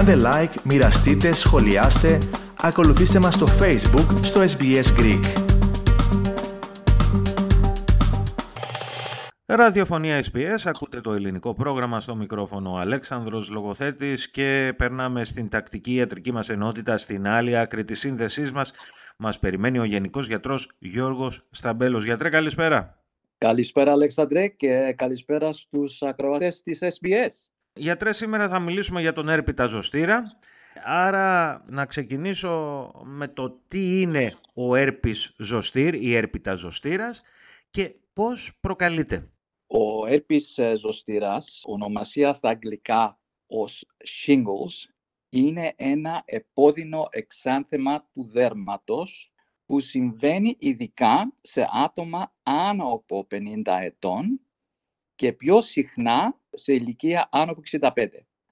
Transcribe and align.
Κάντε 0.00 0.16
like, 0.24 0.62
μοιραστείτε, 0.64 1.32
σχολιάστε, 1.32 2.18
ακολουθήστε 2.60 3.18
μας 3.18 3.34
στο 3.34 3.46
Facebook, 3.46 4.18
στο 4.22 4.40
SBS 4.40 5.00
Greek. 5.00 5.24
Ραδιοφωνία 9.46 10.24
SBS, 10.32 10.60
ακούτε 10.64 11.00
το 11.00 11.12
ελληνικό 11.12 11.54
πρόγραμμα 11.54 12.00
στο 12.00 12.14
μικρόφωνο 12.14 12.76
Αλέξανδρος 12.76 13.50
Λογοθέτης 13.50 14.30
και 14.30 14.74
περνάμε 14.76 15.24
στην 15.24 15.48
τακτική 15.48 15.94
ιατρική 15.94 16.32
μας 16.32 16.48
ενότητα 16.48 16.96
στην 16.96 17.26
άλλη 17.26 17.56
άκρη 17.56 17.84
της 17.84 17.98
σύνδεσής 17.98 18.52
μας. 18.52 18.72
Μας 19.18 19.38
περιμένει 19.38 19.78
ο 19.78 19.84
Γενικός 19.84 20.26
Γιατρός 20.26 20.70
Γιώργος 20.78 21.46
Σταμπέλος. 21.50 22.04
Γιατρέ, 22.04 22.28
καλησπέρα. 22.28 23.04
Καλησπέρα 23.38 23.92
Αλέξανδρε 23.92 24.48
και 24.48 24.94
καλησπέρα 24.96 25.52
στους 25.52 26.02
ακροατές 26.02 26.62
της 26.62 26.78
SBS. 26.82 27.59
Γιατρέ, 27.80 28.12
σήμερα 28.12 28.48
θα 28.48 28.58
μιλήσουμε 28.58 29.00
για 29.00 29.12
τον 29.12 29.28
έρπιτα 29.28 29.66
ζωστήρα. 29.66 30.22
Άρα 30.84 31.64
να 31.68 31.86
ξεκινήσω 31.86 32.92
με 33.04 33.28
το 33.28 33.60
τι 33.68 34.00
είναι 34.00 34.34
ο 34.54 34.74
έρπης 34.74 35.34
ζωστήρ 35.38 35.94
ή 35.94 36.14
έρπιτα 36.14 36.54
ζωστήρας 36.54 37.22
και 37.70 37.94
πώς 38.12 38.58
προκαλείται. 38.60 39.30
Ο 39.66 40.06
έρπης 40.06 40.58
ζωστήρας, 40.76 41.62
ονομασίας 41.66 42.36
στα 42.36 42.48
αγγλικά 42.48 43.18
ως 43.46 43.86
shingles, 44.26 44.90
είναι 45.28 45.72
ένα 45.76 46.22
επώδυνο 46.24 47.06
εξάνθεμα 47.10 48.08
του 48.12 48.28
δέρματος 48.28 49.32
που 49.66 49.80
συμβαίνει 49.80 50.56
ειδικά 50.58 51.32
σε 51.40 51.68
άτομα 51.72 52.32
άνω 52.42 52.92
από 52.92 53.26
50 53.30 53.78
ετών 53.80 54.40
και 55.14 55.32
πιο 55.32 55.60
συχνά 55.60 56.39
σε 56.52 56.72
ηλικία 56.72 57.28
άνω 57.32 57.52
από 57.52 57.60
65. 57.94 58.06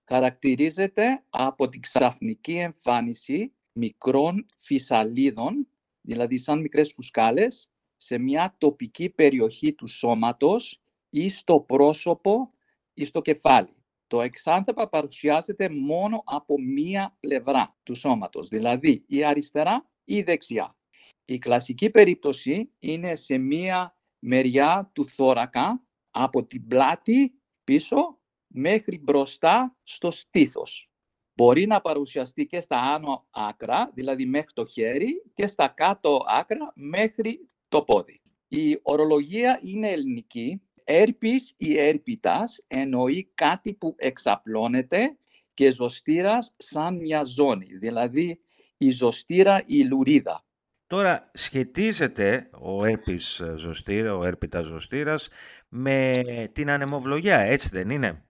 Χαρακτηρίζεται 0.04 1.24
από 1.30 1.68
την 1.68 1.80
ξαφνική 1.80 2.52
εμφάνιση 2.52 3.52
μικρών 3.72 4.46
φυσαλίδων, 4.56 5.68
δηλαδή 6.00 6.38
σαν 6.38 6.60
μικρές 6.60 6.92
φουσκάλες, 6.92 7.70
σε 7.96 8.18
μια 8.18 8.55
τοπική 8.58 9.10
περιοχή 9.10 9.72
του 9.72 9.86
σώματος 9.86 10.82
ή 11.10 11.28
στο 11.28 11.60
πρόσωπο 11.60 12.50
ή 12.94 13.05
στο 13.05 13.20
κεφάλι. 13.20 13.77
Το 14.06 14.20
εξάνθεμα 14.20 14.88
παρουσιάζεται 14.88 15.68
μόνο 15.68 16.22
από 16.24 16.60
μία 16.60 17.16
πλευρά 17.20 17.77
του 17.83 17.94
σώματος, 17.94 18.48
δηλαδή 18.48 19.05
η 19.06 19.24
αριστερά 19.24 19.90
ή 20.05 20.16
η 20.16 20.22
δεξιά. 20.22 20.77
Η 21.24 21.38
κλασική 21.38 21.90
περίπτωση 21.90 22.70
είναι 22.78 23.14
σε 23.14 23.38
μία 23.38 23.96
μεριά 24.18 24.90
του 24.92 25.05
θώρακα 25.05 25.83
από 26.10 26.44
την 26.44 26.66
πλάτη 26.66 27.38
πίσω 27.69 28.19
μέχρι 28.47 28.98
μπροστά 28.98 29.77
στο 29.83 30.11
στήθος. 30.11 30.91
Μπορεί 31.34 31.66
να 31.66 31.80
παρουσιαστεί 31.80 32.47
και 32.47 32.61
στα 32.61 32.80
άνω 32.80 33.27
άκρα, 33.30 33.91
δηλαδή 33.94 34.27
μέχρι 34.27 34.52
το 34.52 34.64
χέρι, 34.64 35.22
και 35.34 35.47
στα 35.47 35.69
κάτω 35.69 36.24
άκρα 36.28 36.72
μέχρι 36.74 37.48
το 37.69 37.83
πόδι. 37.83 38.20
Η 38.48 38.78
ορολογία 38.83 39.61
είναι 39.62 39.89
ελληνική. 39.91 40.62
Έρπης 40.84 41.55
ή 41.56 41.78
έρπιτας 41.78 42.64
εννοεί 42.66 43.30
κάτι 43.34 43.74
που 43.74 43.94
εξαπλώνεται 43.98 45.16
και 45.55 45.72
ζωστήρας 45.72 46.55
σαν 46.56 46.96
μια 46.96 47.22
ζώνη, 47.22 47.77
δηλαδή 47.78 48.41
η 48.77 48.91
ζωστήρα 48.91 49.61
ή 49.61 49.64
η 49.66 49.84
λουρίδα. 49.84 50.46
Τώρα 50.89 51.31
σχετίζεται 51.34 52.50
ο 52.61 52.84
έρπης 52.84 53.42
ζωστήρα, 53.56 54.17
ο 54.17 54.25
έρπιτας 54.25 54.67
ζωστήρας 54.67 55.28
με 55.69 56.22
την 56.53 56.70
ανεμοβλογιά, 56.70 57.39
έτσι 57.39 57.69
δεν 57.69 57.91
είναι; 57.91 58.28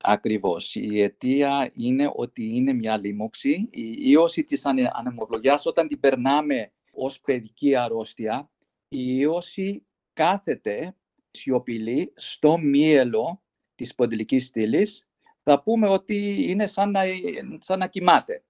Ακριβώς. 0.00 0.74
Η 0.74 1.00
αιτία 1.00 1.70
είναι 1.74 2.10
ότι 2.14 2.56
είναι 2.56 2.72
μια 2.72 2.98
λίμωξη. 2.98 3.68
Η 3.70 3.96
ίωση 3.98 4.44
της 4.44 4.66
ανεμοβλογιάς 4.92 5.66
όταν 5.66 5.88
την 5.88 6.00
περνάμε 6.00 6.72
ως 6.92 7.20
παιδική 7.20 7.76
αρρώστια, 7.76 8.50
η 8.88 9.16
ίωση 9.18 9.86
κάθεται 10.12 10.96
σιωπηλή 11.30 12.12
στο 12.16 12.58
μύελο 12.58 13.42
της 13.74 13.94
ποντιλικής 13.94 14.46
στήλης. 14.46 15.08
Θα 15.42 15.62
πούμε 15.62 15.88
ότι 15.88 16.44
είναι 16.50 16.66
σαν 16.66 16.90
να, 16.90 17.02
σαν 17.58 17.78
να 17.78 17.86
κοιμάται. 17.86 18.44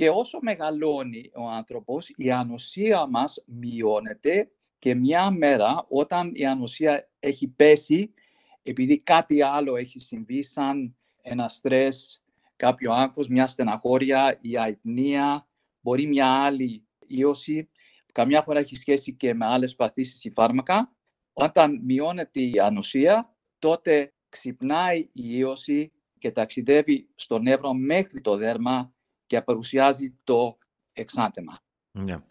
Και 0.00 0.10
όσο 0.10 0.38
μεγαλώνει 0.42 1.30
ο 1.34 1.48
άνθρωπος, 1.48 2.12
η 2.16 2.30
ανοσία 2.30 3.06
μας 3.06 3.44
μειώνεται 3.46 4.50
και 4.78 4.94
μια 4.94 5.30
μέρα 5.30 5.86
όταν 5.88 6.30
η 6.34 6.46
ανοσία 6.46 7.10
έχει 7.18 7.48
πέσει, 7.48 8.14
επειδή 8.62 8.96
κάτι 8.96 9.42
άλλο 9.42 9.76
έχει 9.76 9.98
συμβεί, 9.98 10.42
σαν 10.42 10.96
ένα 11.22 11.48
στρες, 11.48 12.22
κάποιο 12.56 12.92
άγχος, 12.92 13.28
μια 13.28 13.46
στεναχώρια, 13.46 14.38
η 14.40 14.58
αϊπνία, 14.58 15.48
μπορεί 15.80 16.06
μια 16.06 16.26
άλλη 16.26 16.86
ίωση, 17.06 17.68
καμιά 18.12 18.42
φορά 18.42 18.58
έχει 18.58 18.76
σχέση 18.76 19.14
και 19.14 19.34
με 19.34 19.46
άλλες 19.46 19.74
παθήσεις 19.74 20.24
ή 20.24 20.30
φάρμακα. 20.30 20.92
Όταν 21.32 21.80
μειώνεται 21.84 22.40
η 22.40 22.58
ανοσία, 22.60 23.36
τότε 23.58 24.12
ξυπνάει 24.28 24.98
η 24.98 25.10
ίωση 25.12 25.92
και 26.18 26.30
ταξιδεύει 26.30 27.08
στο 27.14 27.38
νεύρο 27.38 27.72
μέχρι 27.72 28.20
το 28.20 28.36
δέρμα 28.36 28.94
και 29.30 29.40
παρουσιάζει 29.40 30.18
το 30.24 30.58
εξάνθεμα. 30.92 31.58
Yeah. 31.98 32.22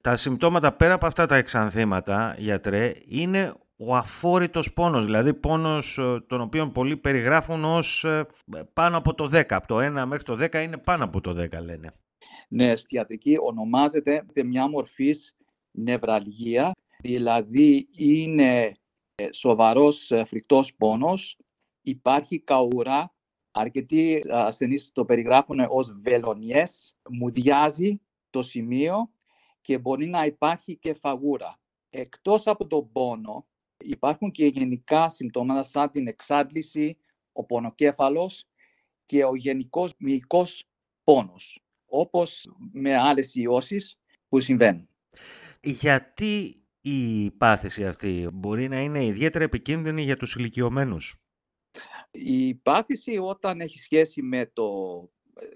Τα 0.00 0.16
συμπτώματα 0.16 0.72
πέρα 0.72 0.94
από 0.94 1.06
αυτά 1.06 1.26
τα 1.26 1.36
εξανθήματα, 1.36 2.34
γιατρέ, 2.38 2.94
είναι 3.06 3.54
ο 3.76 3.96
αφόρητος 3.96 4.72
πόνος, 4.72 5.04
δηλαδή 5.04 5.34
πόνος 5.34 5.98
ε, 5.98 6.24
τον 6.26 6.40
οποίο 6.40 6.70
πολλοί 6.70 6.96
περιγράφουν 6.96 7.64
ως 7.64 8.04
ε, 8.04 8.26
πάνω 8.72 8.96
από 8.96 9.14
το 9.14 9.24
10. 9.24 9.44
Από 9.48 9.66
το 9.66 9.76
1 9.78 10.04
μέχρι 10.06 10.24
το 10.24 10.36
10 10.40 10.54
είναι 10.62 10.78
πάνω 10.78 11.04
από 11.04 11.20
το 11.20 11.30
10 11.30 11.50
λένε. 11.62 11.94
Ναι, 12.48 12.76
στη 12.76 12.96
ιατρική 12.96 13.36
ονομάζεται 13.40 14.26
μια 14.44 14.68
μορφής 14.68 15.36
νευραλγία, 15.70 16.72
δηλαδή 17.02 17.88
είναι 17.90 18.72
ε, 19.14 19.28
σοβαρός 19.32 20.12
φρικτός 20.26 20.74
πόνος, 20.74 21.38
υπάρχει 21.82 22.40
καούρα, 22.40 23.12
αρκετοί 23.50 24.20
ασθενείς 24.30 24.92
το 24.92 25.04
περιγράφουν 25.04 25.66
ως 25.68 25.96
βελονιές, 26.00 26.96
μουδιάζει 27.10 28.00
το 28.30 28.42
σημείο 28.42 29.10
και 29.60 29.78
μπορεί 29.78 30.06
να 30.06 30.24
υπάρχει 30.24 30.76
και 30.76 30.94
φαγούρα. 30.94 31.60
Εκτός 31.90 32.46
από 32.46 32.66
τον 32.66 32.92
πόνο, 32.92 33.46
υπάρχουν 33.84 34.30
και 34.30 34.46
γενικά 34.46 35.08
συμπτώματα 35.08 35.62
σαν 35.62 35.90
την 35.90 36.06
εξάντληση, 36.06 36.96
ο 37.32 37.44
πονοκέφαλος 37.44 38.46
και 39.06 39.24
ο 39.24 39.34
γενικός 39.34 39.94
μυϊκός 39.98 40.68
πόνος, 41.04 41.62
όπως 41.86 42.54
με 42.72 42.96
άλλες 42.96 43.34
ιώσεις 43.34 44.00
που 44.28 44.40
συμβαίνουν. 44.40 44.88
Γιατί 45.62 46.62
η 46.80 47.30
πάθηση 47.30 47.86
αυτή 47.86 48.28
μπορεί 48.32 48.68
να 48.68 48.80
είναι 48.80 49.04
ιδιαίτερα 49.04 49.44
επικίνδυνη 49.44 50.02
για 50.02 50.16
τους 50.16 50.34
ηλικιωμένους; 50.34 51.16
Η 52.24 52.54
πάθηση 52.54 53.18
όταν 53.18 53.60
έχει 53.60 53.78
σχέση 53.78 54.22
με 54.22 54.50
το 54.52 54.68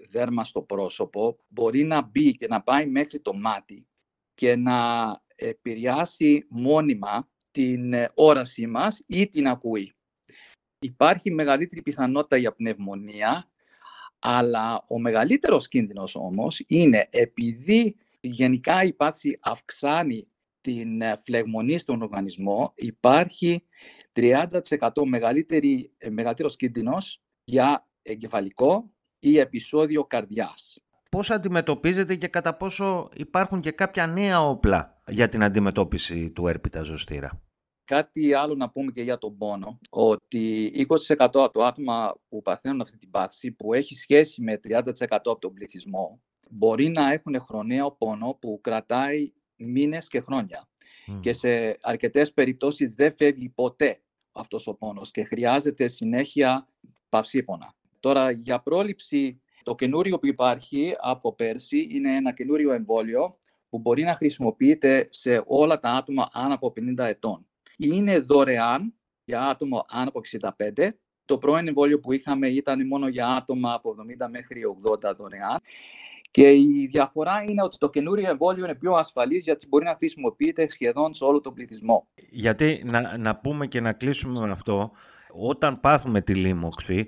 δέρμα 0.09 0.45
στο 0.45 0.61
πρόσωπο 0.61 1.37
μπορεί 1.47 1.83
να 1.83 2.01
μπει 2.01 2.31
και 2.31 2.47
να 2.47 2.61
πάει 2.61 2.85
μέχρι 2.87 3.19
το 3.19 3.33
μάτι 3.33 3.87
και 4.33 4.55
να 4.55 5.21
επηρεάσει 5.35 6.45
μόνιμα 6.49 7.29
την 7.51 7.93
ε, 7.93 8.09
όρασή 8.13 8.67
μας 8.67 9.03
ή 9.07 9.27
την 9.27 9.47
ακουή. 9.47 9.93
Υπάρχει 10.79 11.31
μεγαλύτερη 11.31 11.81
πιθανότητα 11.81 12.37
για 12.37 12.53
πνευμονία, 12.53 13.49
αλλά 14.19 14.83
ο 14.87 14.99
μεγαλύτερος 14.99 15.67
κίνδυνος 15.67 16.15
όμως 16.15 16.63
είναι 16.67 17.07
επειδή 17.09 17.95
γενικά 18.19 18.83
η 18.83 18.93
πάθηση 18.93 19.37
αυξάνει 19.41 20.27
την 20.63 21.01
ε, 21.01 21.15
φλεγμονή 21.23 21.77
στον 21.77 22.01
οργανισμό, 22.01 22.73
υπάρχει 22.75 23.63
30% 24.13 24.45
μεγαλύτερη, 25.05 25.93
ε, 25.97 26.09
μεγαλύτερος 26.09 26.55
κίνδυνος 26.55 27.21
για 27.43 27.87
εγκεφαλικό 28.01 28.91
ή 29.19 29.37
επεισόδιο 29.37 30.03
καρδιάς 30.03 30.77
πώς 31.13 31.31
αντιμετωπίζετε 31.31 32.15
και 32.15 32.27
κατά 32.27 32.55
πόσο 32.55 33.09
υπάρχουν 33.13 33.59
και 33.59 33.71
κάποια 33.71 34.07
νέα 34.07 34.41
όπλα 34.41 35.01
για 35.07 35.29
την 35.29 35.43
αντιμετώπιση 35.43 36.31
του 36.31 36.47
έρπιτα 36.47 36.81
ζωστήρα; 36.81 37.41
Κάτι 37.85 38.33
άλλο 38.33 38.55
να 38.55 38.69
πούμε 38.69 38.91
και 38.91 39.01
για 39.01 39.17
τον 39.17 39.37
πόνο, 39.37 39.79
ότι 39.89 40.71
20% 40.89 41.15
από 41.17 41.51
το 41.51 41.63
άτομα 41.63 42.13
που 42.27 42.41
παθαίνουν 42.41 42.81
αυτή 42.81 42.97
την 42.97 43.09
πάθηση, 43.09 43.51
που 43.51 43.73
έχει 43.73 43.95
σχέση 43.95 44.41
με 44.41 44.59
30% 44.63 44.81
από 45.09 45.39
τον 45.39 45.53
πληθυσμό, 45.53 46.21
μπορεί 46.49 46.89
να 46.89 47.11
έχουν 47.11 47.39
χρονιαίο 47.39 47.91
πόνο 47.91 48.37
που 48.41 48.59
κρατάει 48.61 49.31
μήνες 49.55 50.07
και 50.07 50.21
χρόνια. 50.21 50.67
Και 51.19 51.33
σε 51.33 51.77
αρκετές 51.81 52.33
περιπτώσεις 52.33 52.93
δεν 52.93 53.13
φεύγει 53.17 53.49
ποτέ 53.49 54.01
αυτός 54.31 54.67
ο 54.67 54.73
πόνος 54.75 55.11
και 55.11 55.23
χρειάζεται 55.23 55.87
συνέχεια 55.87 56.67
παυσίπονα. 57.09 57.75
Τώρα, 57.99 58.31
για 58.31 58.59
πρόληψη 58.59 59.41
το 59.63 59.75
καινούριο 59.75 60.19
που 60.19 60.25
υπάρχει 60.25 60.95
από 60.99 61.35
πέρσι 61.35 61.87
είναι 61.91 62.15
ένα 62.15 62.33
καινούριο 62.33 62.71
εμβόλιο 62.71 63.33
που 63.69 63.79
μπορεί 63.79 64.03
να 64.03 64.15
χρησιμοποιείται 64.15 65.07
σε 65.11 65.43
όλα 65.45 65.79
τα 65.79 65.89
άτομα 65.89 66.27
άνω 66.31 66.53
από 66.53 66.73
50 66.97 66.97
ετών. 66.97 67.47
Είναι 67.77 68.19
δωρεάν 68.19 68.93
για 69.23 69.41
άτομα 69.41 69.83
άνω 69.87 70.09
από 70.09 70.21
65 70.73 70.89
Το 71.25 71.37
πρώην 71.37 71.67
εμβόλιο 71.67 71.99
που 71.99 72.11
είχαμε 72.11 72.47
ήταν 72.47 72.87
μόνο 72.87 73.07
για 73.07 73.27
άτομα 73.27 73.73
από 73.73 73.95
70 74.25 74.27
μέχρι 74.29 74.61
80 75.03 75.15
δωρεάν. 75.17 75.61
Και 76.33 76.51
η 76.51 76.87
διαφορά 76.91 77.43
είναι 77.43 77.63
ότι 77.63 77.77
το 77.77 77.89
καινούριο 77.89 78.29
εμβόλιο 78.29 78.63
είναι 78.63 78.75
πιο 78.75 78.93
ασφαλής 78.93 79.43
γιατί 79.43 79.67
μπορεί 79.67 79.85
να 79.85 79.95
χρησιμοποιείται 79.95 80.69
σχεδόν 80.69 81.13
σε 81.13 81.23
όλο 81.23 81.41
τον 81.41 81.53
πληθυσμό. 81.53 82.07
Γιατί 82.29 82.83
να, 82.85 83.17
να 83.17 83.35
πούμε 83.35 83.67
και 83.67 83.81
να 83.81 83.93
κλείσουμε 83.93 84.39
με 84.39 84.51
αυτό, 84.51 84.91
όταν 85.31 85.79
πάθουμε 85.79 86.21
τη 86.21 86.35
λίμωξη, 86.35 87.07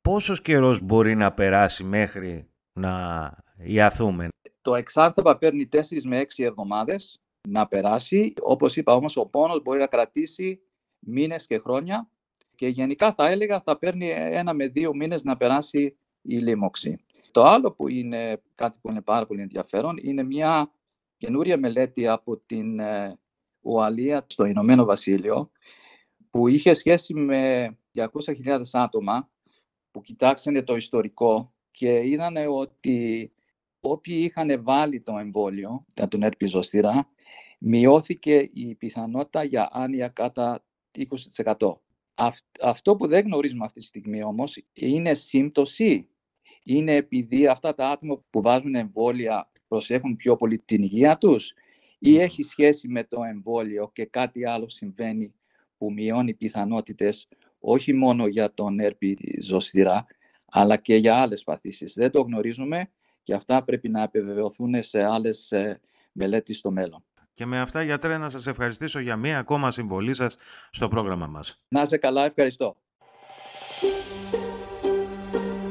πόσος 0.00 0.42
καιρός 0.42 0.80
μπορεί 0.80 1.14
να 1.14 1.32
περάσει 1.32 1.84
μέχρι 1.84 2.48
να 2.72 3.30
ιαθούμε; 3.56 4.28
Το 4.62 4.74
εξάρτημα 4.74 5.36
παίρνει 5.36 5.68
4 5.72 5.78
με 6.04 6.20
6 6.20 6.44
εβδομάδες 6.44 7.20
να 7.48 7.66
περάσει. 7.66 8.32
Όπως 8.42 8.76
είπα 8.76 8.94
όμως 8.94 9.16
ο 9.16 9.26
πόνος 9.26 9.62
μπορεί 9.62 9.78
να 9.78 9.86
κρατήσει 9.86 10.60
μήνες 10.98 11.46
και 11.46 11.58
χρόνια 11.58 12.08
και 12.54 12.66
γενικά 12.66 13.14
θα 13.14 13.28
έλεγα 13.28 13.60
θα 13.60 13.78
παίρνει 13.78 14.10
ένα 14.10 14.52
με 14.52 14.66
δύο 14.66 14.94
μήνες 14.94 15.22
να 15.22 15.36
περάσει 15.36 15.96
η 16.22 16.36
λίμωξη. 16.36 17.04
Το 17.30 17.44
άλλο 17.44 17.72
που 17.72 17.88
είναι 17.88 18.42
κάτι 18.54 18.78
που 18.80 18.90
είναι 18.90 19.02
πάρα 19.02 19.26
πολύ 19.26 19.40
ενδιαφέρον 19.40 19.96
είναι 20.02 20.22
μια 20.22 20.72
καινούρια 21.16 21.58
μελέτη 21.58 22.06
από 22.06 22.36
την 22.36 22.78
ε, 22.78 23.18
Ουαλία 23.60 24.26
στο 24.28 24.44
Ηνωμένο 24.44 24.84
Βασίλειο 24.84 25.50
που 26.30 26.48
είχε 26.48 26.74
σχέση 26.74 27.14
με 27.14 27.70
200.000 27.94 28.60
άτομα 28.72 29.30
που 29.90 30.00
κοιτάξανε 30.00 30.62
το 30.62 30.76
ιστορικό 30.76 31.54
και 31.70 32.06
είδαν 32.06 32.36
ότι 32.48 33.32
όποιοι 33.80 34.22
είχαν 34.24 34.62
βάλει 34.62 35.00
το 35.00 35.16
εμβόλιο, 35.18 35.86
τον 36.08 36.22
ερπιζοστήρα, 36.22 37.08
μειώθηκε 37.58 38.50
η 38.52 38.74
πιθανότητα 38.74 39.44
για 39.44 39.68
άνοια 39.72 40.08
κατά 40.08 40.64
20%. 41.56 41.72
Αυτό 42.62 42.96
που 42.96 43.06
δεν 43.06 43.24
γνωρίζουμε 43.24 43.64
αυτή 43.64 43.80
τη 43.80 43.86
στιγμή 43.86 44.22
όμως 44.22 44.64
είναι 44.72 45.14
σύμπτωση. 45.14 46.08
Είναι 46.62 46.94
επειδή 46.94 47.46
αυτά 47.46 47.74
τα 47.74 47.88
άτομα 47.88 48.22
που 48.30 48.40
βάζουν 48.40 48.74
εμβόλια 48.74 49.50
προσέχουν 49.68 50.16
πιο 50.16 50.36
πολύ 50.36 50.58
την 50.58 50.82
υγεία 50.82 51.16
τους 51.16 51.52
ή 51.98 52.18
έχει 52.18 52.42
σχέση 52.42 52.88
με 52.88 53.04
το 53.04 53.22
εμβόλιο 53.22 53.90
και 53.92 54.04
κάτι 54.04 54.46
άλλο 54.46 54.68
συμβαίνει 54.68 55.34
που 55.78 55.92
μειώνει 55.92 56.34
πιθανότητες 56.34 57.28
όχι 57.60 57.92
μόνο 57.92 58.26
για 58.26 58.54
τον 58.54 58.78
έρπη 58.78 59.18
ζωστηρά, 59.42 60.06
αλλά 60.44 60.76
και 60.76 60.94
για 60.94 61.16
άλλες 61.16 61.44
παθήσεις. 61.44 61.94
Δεν 61.94 62.10
το 62.10 62.20
γνωρίζουμε 62.20 62.90
και 63.22 63.34
αυτά 63.34 63.64
πρέπει 63.64 63.88
να 63.88 64.02
επιβεβαιωθούν 64.02 64.82
σε 64.82 65.02
άλλες 65.02 65.52
ε, 65.52 65.80
μελέτες 66.12 66.58
στο 66.58 66.70
μέλλον. 66.70 67.04
Και 67.32 67.46
με 67.46 67.60
αυτά, 67.60 67.82
γιατρέ, 67.82 68.18
να 68.18 68.30
σας 68.30 68.46
ευχαριστήσω 68.46 68.98
για 68.98 69.16
μία 69.16 69.38
ακόμα 69.38 69.70
συμβολή 69.70 70.14
σας 70.14 70.36
στο 70.70 70.88
πρόγραμμα 70.88 71.26
μας. 71.26 71.62
Να 71.68 71.82
είσαι 71.82 71.96
καλά, 71.96 72.24
ευχαριστώ. 72.24 72.76